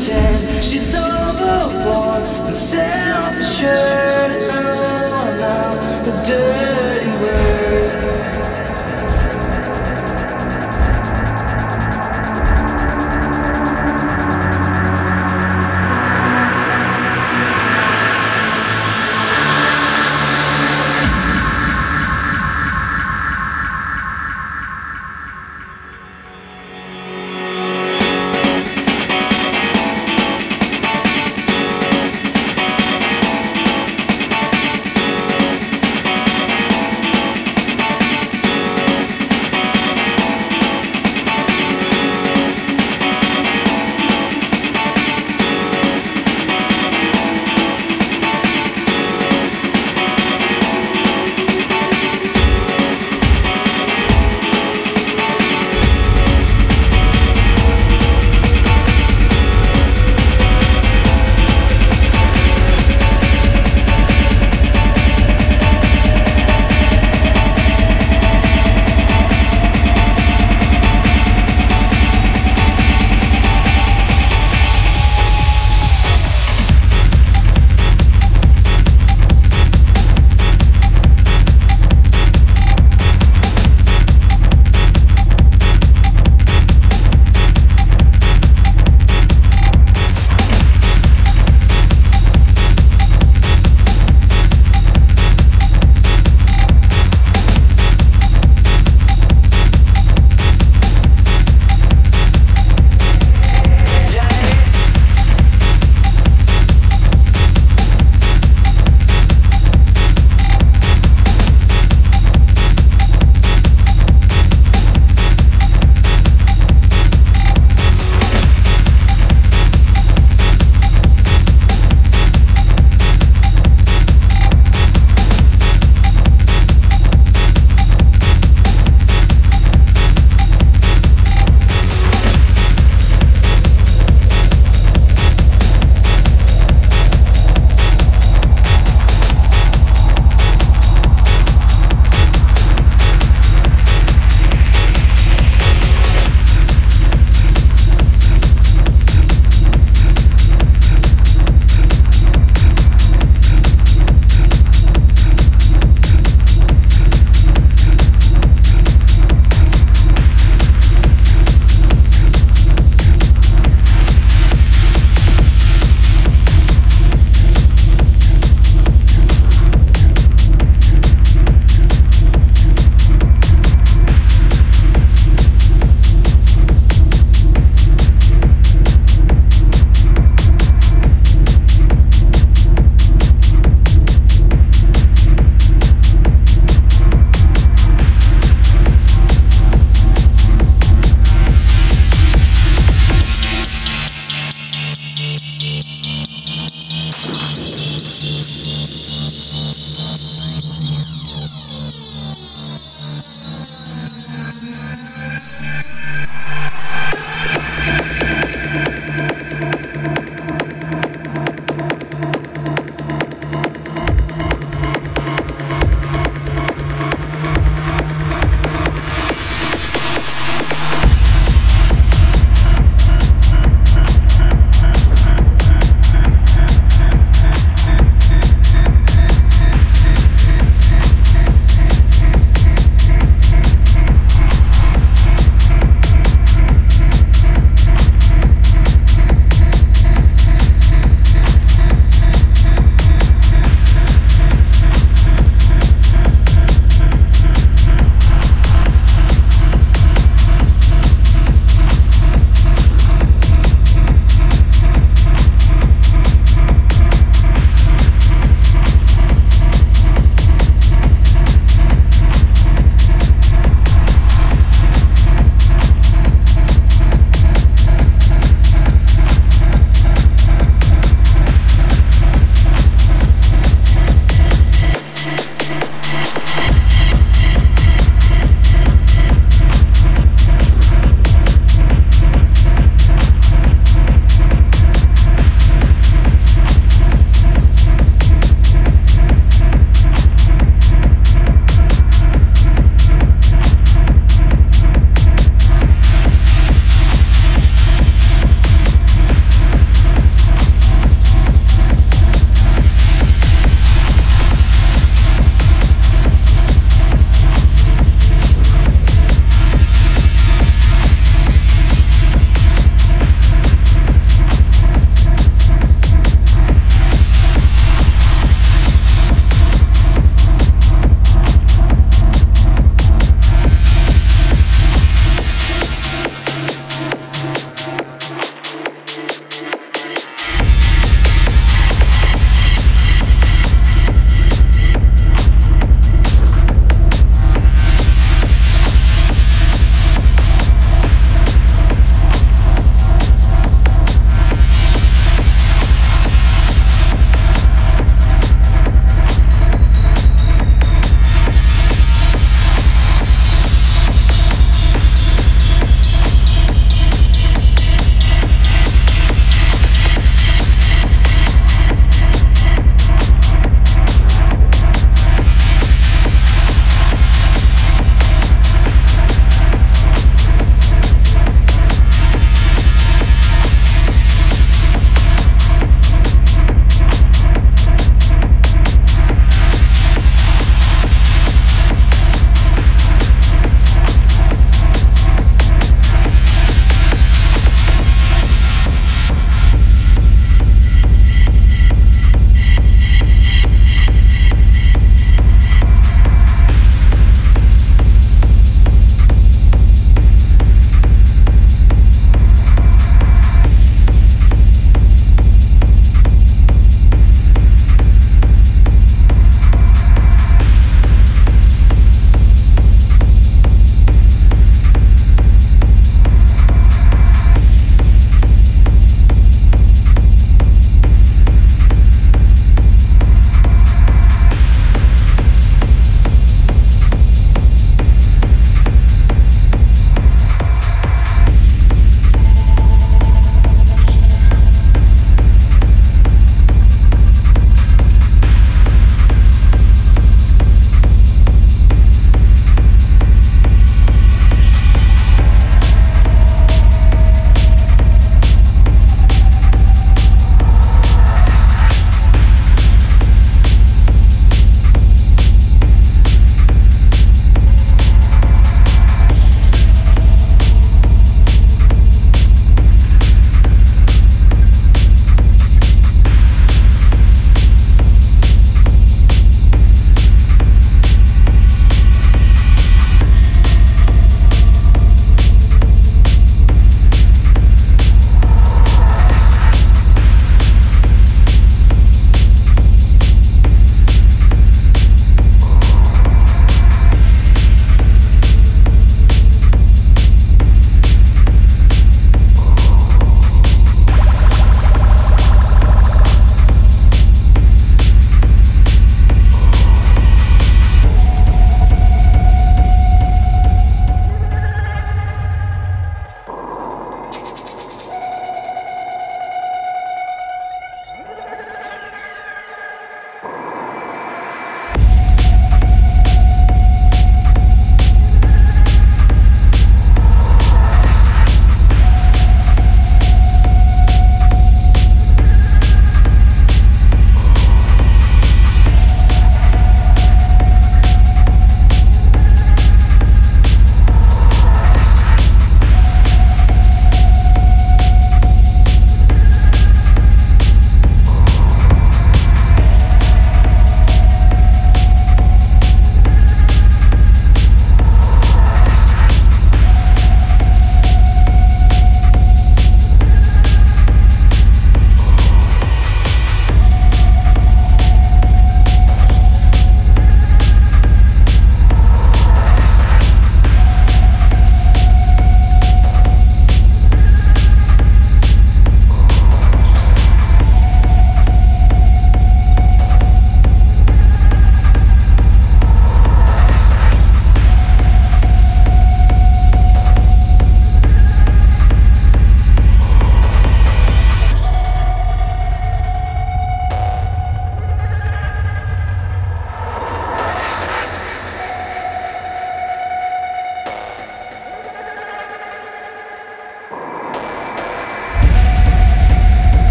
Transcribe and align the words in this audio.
pretend 0.00 0.64
she's 0.64 0.94
overboard 0.94 2.22
and 2.46 2.54
self-assured. 2.54 3.99